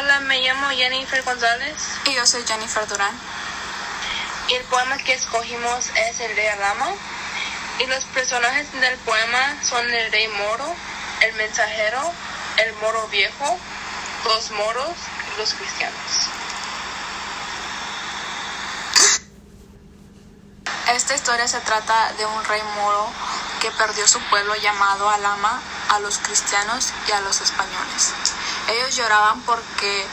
[0.00, 1.76] Hola, me llamo Jennifer González.
[2.06, 3.12] Y yo soy Jennifer Durán.
[4.48, 6.88] Y el poema que escogimos es El Rey Alama.
[7.80, 10.74] Y los personajes del poema son el Rey Moro,
[11.20, 12.00] el Mensajero,
[12.64, 13.58] el Moro Viejo,
[14.24, 14.96] los moros
[15.34, 16.30] y los cristianos.
[20.94, 23.06] Esta historia se trata de un rey moro
[23.60, 25.60] que perdió su pueblo llamado Alama
[25.90, 28.14] a los cristianos y a los españoles.
[28.70, 30.06] Ellos lloraban porque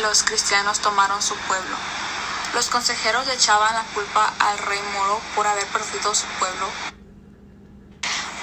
[0.00, 1.76] los cristianos tomaron su pueblo.
[2.54, 6.66] Los consejeros echaban la culpa al rey moro por haber perdido su pueblo.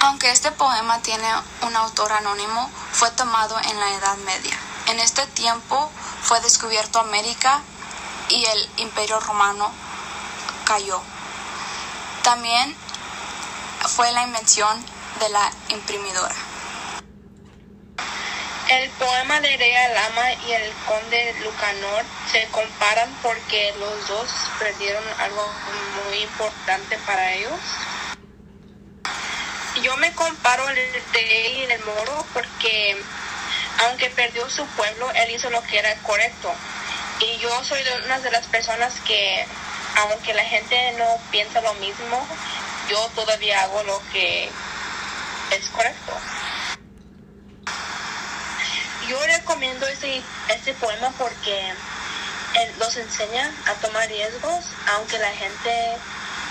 [0.02, 1.28] Aunque este poema tiene
[1.64, 4.58] un autor anónimo, fue tomado en la Edad Media.
[4.88, 7.62] En este tiempo fue descubierto América
[8.30, 9.72] y el Imperio Romano
[10.66, 11.02] cayó.
[12.24, 12.78] También
[13.88, 14.86] fue la invención
[15.20, 16.49] de la imprimidora.
[18.70, 25.04] El poema de Rea Lama y el conde Lucanor se comparan porque los dos perdieron
[25.18, 25.52] algo
[26.06, 27.60] muy importante para ellos.
[29.82, 32.96] Yo me comparo el rey y el moro porque
[33.86, 36.54] aunque perdió su pueblo, él hizo lo que era correcto.
[37.22, 39.46] Y yo soy de una de las personas que,
[39.96, 42.28] aunque la gente no piensa lo mismo,
[42.88, 46.14] yo todavía hago lo que es correcto.
[49.10, 49.18] Yo
[49.50, 51.74] recomiendo este, este poema porque
[52.78, 55.98] los enseña a tomar riesgos, aunque la gente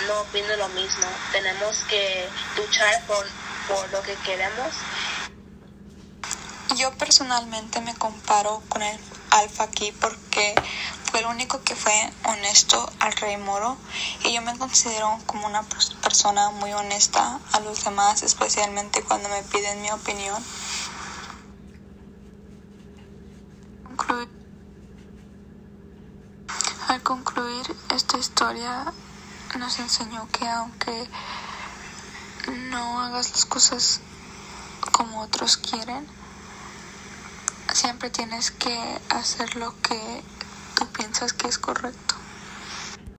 [0.08, 1.06] no opine lo mismo.
[1.30, 3.24] Tenemos que luchar por,
[3.68, 4.74] por lo que queremos.
[6.74, 8.98] Yo personalmente me comparo con el
[9.30, 10.56] Alfa aquí porque
[11.08, 13.76] fue el único que fue honesto al rey moro
[14.24, 15.62] y yo me considero como una
[16.02, 20.42] persona muy honesta a los demás, especialmente cuando me piden mi opinión.
[26.88, 28.94] Al concluir esta historia
[29.58, 31.10] nos enseñó que aunque
[32.70, 34.00] no hagas las cosas
[34.92, 36.08] como otros quieren,
[37.74, 40.24] siempre tienes que hacer lo que
[40.76, 42.14] tú piensas que es correcto.